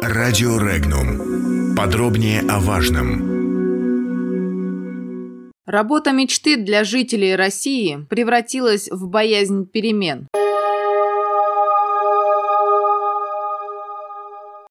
[0.00, 1.74] Радио Регнум.
[1.76, 3.42] Подробнее о важном.
[5.66, 10.28] Работа мечты для жителей России превратилась в боязнь перемен.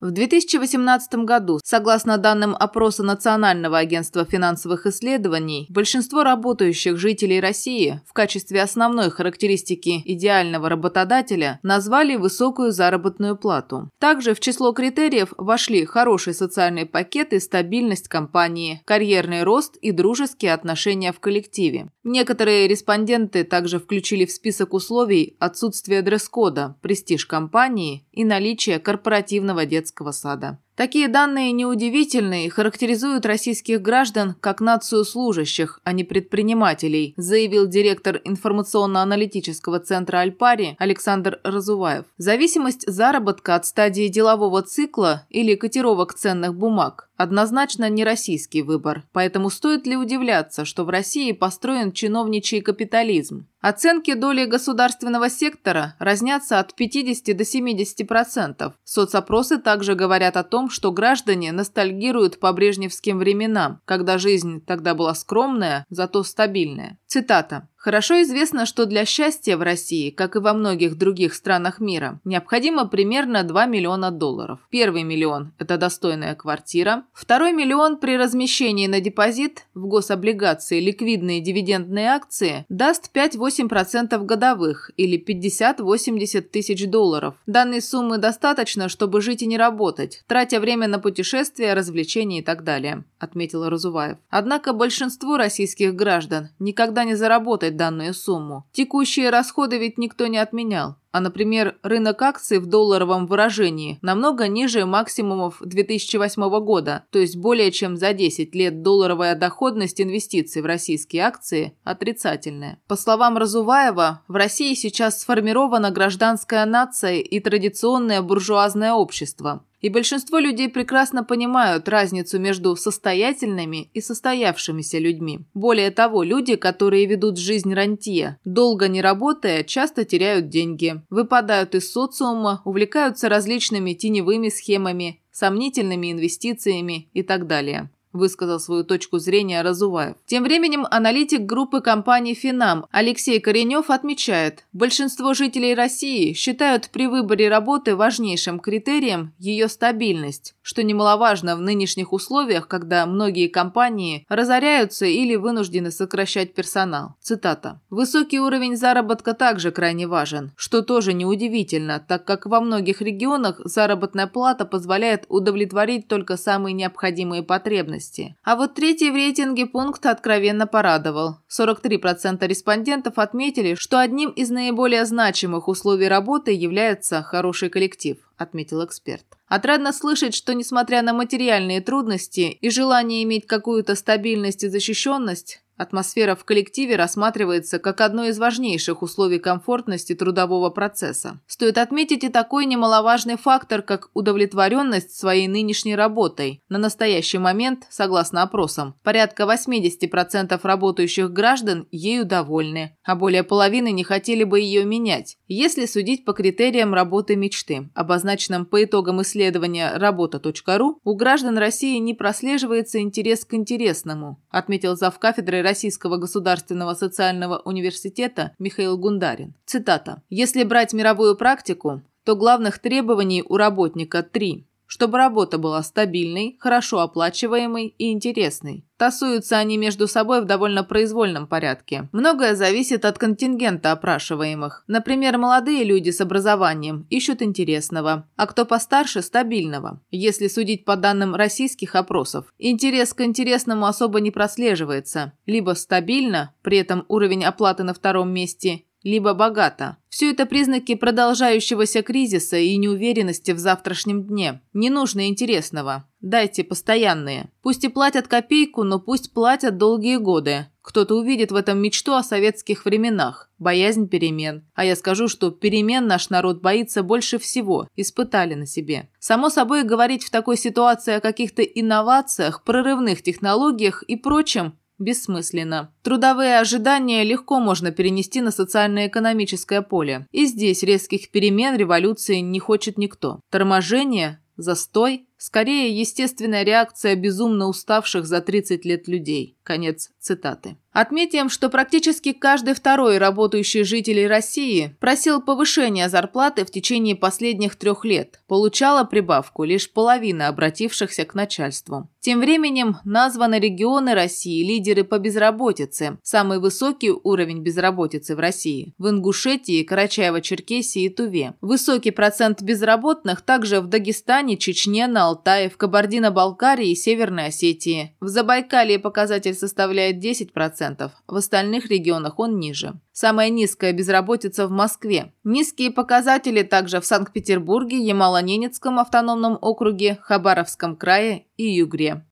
[0.00, 8.14] В 2018 году, согласно данным опроса Национального агентства финансовых исследований, большинство работающих жителей России в
[8.14, 13.90] качестве основной характеристики идеального работодателя назвали высокую заработную плату.
[13.98, 20.54] Также в число критериев вошли хороший социальный пакет и стабильность компании, карьерный рост и дружеские
[20.54, 21.90] отношения в коллективе.
[22.04, 30.12] Некоторые респонденты также включили в список условий отсутствие дресс-кода, престиж компании и наличие корпоративного детского
[30.12, 30.58] сада.
[30.80, 38.18] Такие данные неудивительны и характеризуют российских граждан как нацию служащих, а не предпринимателей, заявил директор
[38.24, 42.06] информационно-аналитического центра «Альпари» Александр Разуваев.
[42.16, 49.50] Зависимость заработка от стадии делового цикла или котировок ценных бумаг однозначно не российский выбор, поэтому
[49.50, 53.46] стоит ли удивляться, что в России построен чиновничий капитализм?
[53.60, 58.72] Оценки доли государственного сектора разнятся от 50 до 70%.
[58.84, 65.14] Соцопросы также говорят о том, что граждане ностальгируют по брежневским временам, когда жизнь тогда была
[65.14, 66.98] скромная, зато стабильная.
[67.06, 67.68] Цитата.
[67.80, 72.86] Хорошо известно, что для счастья в России, как и во многих других странах мира, необходимо
[72.86, 74.58] примерно 2 миллиона долларов.
[74.68, 77.04] Первый миллион– это достойная квартира.
[77.14, 85.18] Второй миллион при размещении на депозит в гособлигации ликвидные дивидендные акции даст 5-8% годовых или
[85.18, 87.34] 50-80 тысяч долларов.
[87.46, 92.62] Данной суммы достаточно, чтобы жить и не работать, тратя время на путешествия, развлечения и так
[92.62, 94.18] далее, отметил Разуваев.
[94.28, 98.64] Однако большинству российских граждан никогда не заработает выплачивать данную сумму.
[98.72, 100.96] Текущие расходы ведь никто не отменял.
[101.12, 107.72] А, например, рынок акций в долларовом выражении намного ниже максимумов 2008 года, то есть более
[107.72, 112.78] чем за 10 лет долларовая доходность инвестиций в российские акции отрицательная.
[112.86, 119.64] По словам Разуваева, в России сейчас сформирована гражданская нация и традиционное буржуазное общество.
[119.80, 125.40] И большинство людей прекрасно понимают разницу между состоятельными и состоявшимися людьми.
[125.54, 131.90] Более того, люди, которые ведут жизнь рантье, долго не работая, часто теряют деньги, выпадают из
[131.92, 140.16] социума, увлекаются различными теневыми схемами, сомнительными инвестициями и так далее высказал свою точку зрения Разуваев.
[140.26, 147.48] Тем временем аналитик группы компаний «Финам» Алексей Коренев отмечает, большинство жителей России считают при выборе
[147.48, 155.36] работы важнейшим критерием ее стабильность, что немаловажно в нынешних условиях, когда многие компании разоряются или
[155.36, 157.14] вынуждены сокращать персонал.
[157.20, 157.80] Цитата.
[157.90, 164.26] «Высокий уровень заработка также крайне важен, что тоже неудивительно, так как во многих регионах заработная
[164.26, 168.36] плата позволяет удовлетворить только самые необходимые потребности ценности.
[168.42, 171.36] А вот третий в рейтинге пункт откровенно порадовал.
[171.48, 179.24] 43% респондентов отметили, что одним из наиболее значимых условий работы является хороший коллектив, отметил эксперт.
[179.48, 186.34] Отрадно слышать, что несмотря на материальные трудности и желание иметь какую-то стабильность и защищенность, Атмосфера
[186.34, 191.40] в коллективе рассматривается как одно из важнейших условий комфортности трудового процесса.
[191.46, 196.60] Стоит отметить и такой немаловажный фактор, как удовлетворенность своей нынешней работой.
[196.68, 204.04] На настоящий момент, согласно опросам, порядка 80% работающих граждан ею довольны, а более половины не
[204.04, 211.00] хотели бы ее менять, если судить по критериям работы мечты, обозначенным по итогам исследования работа.ру,
[211.02, 218.98] у граждан России не прослеживается интерес к интересному, отметил завкафедрой Российского государственного социального университета Михаил
[218.98, 219.54] Гундарин.
[219.66, 220.22] Цитата.
[220.28, 226.98] «Если брать мировую практику, то главных требований у работника три чтобы работа была стабильной, хорошо
[226.98, 228.84] оплачиваемой и интересной.
[228.96, 232.08] Тасуются они между собой в довольно произвольном порядке.
[232.10, 234.82] Многое зависит от контингента опрашиваемых.
[234.88, 240.00] Например, молодые люди с образованием ищут интересного, а кто постарше– стабильного.
[240.10, 245.34] Если судить по данным российских опросов, интерес к интересному особо не прослеживается.
[245.46, 249.96] Либо стабильно, при этом уровень оплаты на втором месте, либо богато.
[250.08, 254.60] Все это признаки продолжающегося кризиса и неуверенности в завтрашнем дне.
[254.72, 256.04] Не нужно интересного.
[256.20, 257.48] Дайте постоянные.
[257.62, 260.66] Пусть и платят копейку, но пусть платят долгие годы.
[260.82, 264.64] Кто-то увидит в этом мечту о советских временах, боязнь перемен.
[264.74, 269.08] А я скажу, что перемен наш народ боится больше всего, испытали на себе.
[269.18, 275.92] Само собой, говорить в такой ситуации о каких-то инновациях, прорывных технологиях и прочем бессмысленно.
[276.02, 280.26] Трудовые ожидания легко можно перенести на социально-экономическое поле.
[280.30, 283.40] И здесь резких перемен революции не хочет никто.
[283.50, 289.56] Торможение, застой– скорее естественная реакция безумно уставших за 30 лет людей.
[289.62, 290.76] Конец цитаты.
[290.92, 298.04] Отметим, что практически каждый второй работающий житель России просил повышения зарплаты в течение последних трех
[298.04, 298.40] лет.
[298.48, 302.10] Получала прибавку лишь половина обратившихся к начальству.
[302.18, 306.18] Тем временем названы регионы России лидеры по безработице.
[306.22, 311.54] Самый высокий уровень безработицы в России– в Ингушетии, Карачаево-Черкесии и Туве.
[311.60, 318.16] Высокий процент безработных также в Дагестане, Чечне, на Алтае, в Кабардино-Балкарии и Северной Осетии.
[318.20, 323.00] В Забайкалье показатель составляет 10%, в остальных регионах он ниже.
[323.12, 325.32] Самая низкая безработица в Москве.
[325.44, 332.24] Низкие показатели также в Санкт-Петербурге, Ямало-Ненецком автономном округе, Хабаровском крае и Югре.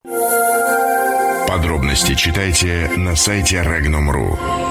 [1.46, 4.67] Подробности читайте на сайте Regnum.ru.